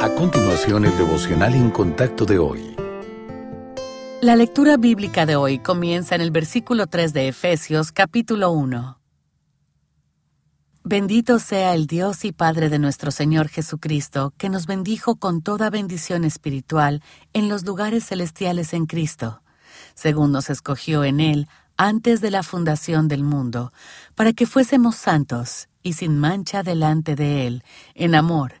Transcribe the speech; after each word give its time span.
A 0.00 0.08
continuación, 0.10 0.84
el 0.84 0.96
devocional 0.96 1.56
en 1.56 1.70
contacto 1.70 2.24
de 2.24 2.38
hoy. 2.38 2.76
La 4.20 4.36
lectura 4.36 4.76
bíblica 4.76 5.26
de 5.26 5.34
hoy 5.34 5.58
comienza 5.58 6.14
en 6.14 6.20
el 6.20 6.30
versículo 6.30 6.86
3 6.86 7.12
de 7.12 7.26
Efesios 7.26 7.90
capítulo 7.90 8.52
1. 8.52 9.00
Bendito 10.84 11.40
sea 11.40 11.74
el 11.74 11.88
Dios 11.88 12.24
y 12.24 12.30
Padre 12.30 12.68
de 12.68 12.78
nuestro 12.78 13.10
Señor 13.10 13.48
Jesucristo, 13.48 14.32
que 14.38 14.48
nos 14.48 14.66
bendijo 14.66 15.16
con 15.16 15.42
toda 15.42 15.68
bendición 15.68 16.22
espiritual 16.22 17.02
en 17.32 17.48
los 17.48 17.64
lugares 17.64 18.06
celestiales 18.06 18.74
en 18.74 18.86
Cristo, 18.86 19.42
según 19.94 20.30
nos 20.30 20.48
escogió 20.48 21.02
en 21.02 21.18
Él 21.18 21.48
antes 21.76 22.20
de 22.20 22.30
la 22.30 22.44
fundación 22.44 23.08
del 23.08 23.24
mundo, 23.24 23.72
para 24.14 24.32
que 24.32 24.46
fuésemos 24.46 24.94
santos 24.94 25.68
y 25.82 25.94
sin 25.94 26.18
mancha 26.18 26.62
delante 26.62 27.16
de 27.16 27.48
Él, 27.48 27.64
en 27.96 28.14
amor, 28.14 28.60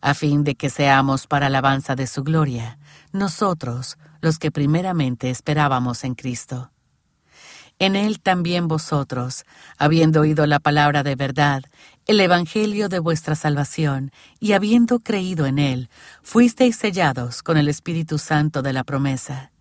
a 0.00 0.14
fin 0.14 0.44
de 0.44 0.54
que 0.54 0.70
seamos 0.70 1.26
para 1.26 1.46
alabanza 1.46 1.94
de 1.94 2.06
su 2.06 2.22
gloria, 2.22 2.78
nosotros, 3.12 3.98
los 4.20 4.38
que 4.38 4.50
primeramente 4.50 5.30
esperábamos 5.30 6.04
en 6.04 6.14
Cristo. 6.14 6.70
En 7.78 7.94
Él 7.94 8.20
también 8.20 8.68
vosotros, 8.68 9.44
habiendo 9.76 10.22
oído 10.22 10.46
la 10.46 10.60
palabra 10.60 11.02
de 11.02 11.14
verdad, 11.14 11.62
el 12.06 12.20
Evangelio 12.20 12.88
de 12.88 13.00
vuestra 13.00 13.34
salvación, 13.34 14.12
y 14.40 14.52
habiendo 14.52 15.00
creído 15.00 15.44
en 15.44 15.58
Él, 15.58 15.90
fuisteis 16.22 16.76
sellados 16.76 17.42
con 17.42 17.58
el 17.58 17.68
Espíritu 17.68 18.16
Santo 18.18 18.62
de 18.62 18.72
la 18.72 18.84
promesa, 18.84 19.52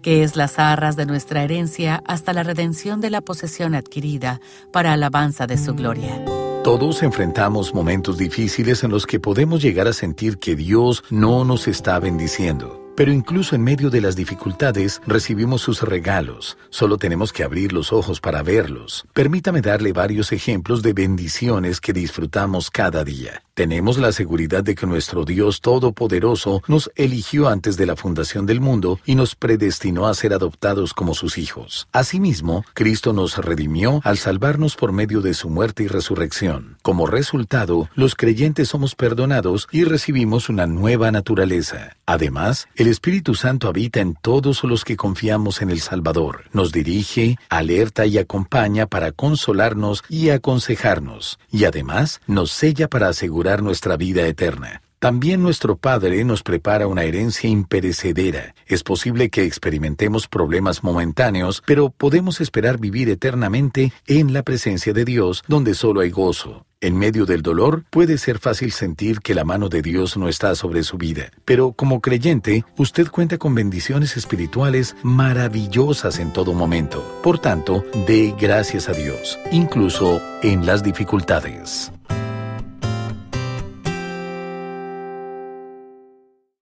que 0.00 0.22
es 0.22 0.36
las 0.36 0.60
arras 0.60 0.94
de 0.94 1.06
nuestra 1.06 1.42
herencia 1.42 2.02
hasta 2.06 2.32
la 2.32 2.44
redención 2.44 3.00
de 3.00 3.10
la 3.10 3.20
posesión 3.20 3.74
adquirida 3.74 4.40
para 4.72 4.92
alabanza 4.92 5.48
de 5.48 5.58
su 5.58 5.74
gloria. 5.74 6.22
Todos 6.66 7.04
enfrentamos 7.04 7.72
momentos 7.72 8.18
difíciles 8.18 8.82
en 8.82 8.90
los 8.90 9.06
que 9.06 9.20
podemos 9.20 9.62
llegar 9.62 9.86
a 9.86 9.92
sentir 9.92 10.38
que 10.38 10.56
Dios 10.56 11.04
no 11.10 11.44
nos 11.44 11.68
está 11.68 12.00
bendiciendo. 12.00 12.85
Pero 12.96 13.12
incluso 13.12 13.54
en 13.54 13.62
medio 13.62 13.90
de 13.90 14.00
las 14.00 14.16
dificultades 14.16 15.02
recibimos 15.06 15.60
sus 15.60 15.82
regalos. 15.82 16.56
Solo 16.70 16.96
tenemos 16.96 17.32
que 17.32 17.44
abrir 17.44 17.72
los 17.72 17.92
ojos 17.92 18.20
para 18.20 18.42
verlos. 18.42 19.06
Permítame 19.12 19.60
darle 19.60 19.92
varios 19.92 20.32
ejemplos 20.32 20.82
de 20.82 20.94
bendiciones 20.94 21.80
que 21.80 21.92
disfrutamos 21.92 22.70
cada 22.70 23.04
día. 23.04 23.42
Tenemos 23.54 23.96
la 23.96 24.12
seguridad 24.12 24.62
de 24.62 24.74
que 24.74 24.86
nuestro 24.86 25.24
Dios 25.24 25.62
Todopoderoso 25.62 26.62
nos 26.68 26.90
eligió 26.94 27.48
antes 27.48 27.78
de 27.78 27.86
la 27.86 27.96
fundación 27.96 28.44
del 28.44 28.60
mundo 28.60 29.00
y 29.06 29.14
nos 29.14 29.34
predestinó 29.34 30.06
a 30.06 30.14
ser 30.14 30.34
adoptados 30.34 30.92
como 30.92 31.14
sus 31.14 31.38
hijos. 31.38 31.88
Asimismo, 31.92 32.64
Cristo 32.74 33.14
nos 33.14 33.38
redimió 33.38 34.02
al 34.04 34.18
salvarnos 34.18 34.76
por 34.76 34.92
medio 34.92 35.22
de 35.22 35.32
su 35.32 35.48
muerte 35.48 35.84
y 35.84 35.86
resurrección. 35.86 36.76
Como 36.82 37.06
resultado, 37.06 37.88
los 37.94 38.14
creyentes 38.14 38.68
somos 38.68 38.94
perdonados 38.94 39.68
y 39.72 39.84
recibimos 39.84 40.50
una 40.50 40.66
nueva 40.66 41.10
naturaleza. 41.10 41.96
Además, 42.04 42.68
el 42.76 42.85
Espíritu 42.86 43.34
Santo 43.34 43.68
habita 43.68 44.00
en 44.00 44.14
todos 44.14 44.62
los 44.64 44.84
que 44.84 44.96
confiamos 44.96 45.62
en 45.62 45.70
el 45.70 45.80
Salvador. 45.80 46.44
Nos 46.52 46.72
dirige, 46.72 47.38
alerta 47.48 48.06
y 48.06 48.18
acompaña 48.18 48.86
para 48.86 49.12
consolarnos 49.12 50.04
y 50.08 50.30
aconsejarnos. 50.30 51.38
Y 51.50 51.64
además, 51.64 52.20
nos 52.26 52.50
sella 52.50 52.88
para 52.88 53.08
asegurar 53.08 53.62
nuestra 53.62 53.96
vida 53.96 54.26
eterna. 54.26 54.82
También 55.06 55.40
nuestro 55.40 55.76
Padre 55.76 56.24
nos 56.24 56.42
prepara 56.42 56.88
una 56.88 57.04
herencia 57.04 57.48
imperecedera. 57.48 58.56
Es 58.66 58.82
posible 58.82 59.30
que 59.30 59.44
experimentemos 59.44 60.26
problemas 60.26 60.82
momentáneos, 60.82 61.62
pero 61.64 61.90
podemos 61.90 62.40
esperar 62.40 62.80
vivir 62.80 63.08
eternamente 63.08 63.92
en 64.08 64.32
la 64.32 64.42
presencia 64.42 64.92
de 64.92 65.04
Dios, 65.04 65.44
donde 65.46 65.74
solo 65.74 66.00
hay 66.00 66.10
gozo. 66.10 66.66
En 66.80 66.98
medio 66.98 67.24
del 67.24 67.42
dolor 67.42 67.84
puede 67.88 68.18
ser 68.18 68.40
fácil 68.40 68.72
sentir 68.72 69.20
que 69.20 69.36
la 69.36 69.44
mano 69.44 69.68
de 69.68 69.80
Dios 69.80 70.16
no 70.16 70.28
está 70.28 70.56
sobre 70.56 70.82
su 70.82 70.98
vida, 70.98 71.30
pero 71.44 71.70
como 71.70 72.00
creyente, 72.00 72.64
usted 72.76 73.06
cuenta 73.06 73.38
con 73.38 73.54
bendiciones 73.54 74.16
espirituales 74.16 74.96
maravillosas 75.04 76.18
en 76.18 76.32
todo 76.32 76.52
momento. 76.52 77.20
Por 77.22 77.38
tanto, 77.38 77.84
dé 78.08 78.34
gracias 78.36 78.88
a 78.88 78.92
Dios, 78.92 79.38
incluso 79.52 80.20
en 80.42 80.66
las 80.66 80.82
dificultades. 80.82 81.92